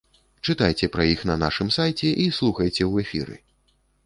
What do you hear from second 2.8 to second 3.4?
ў эфіры!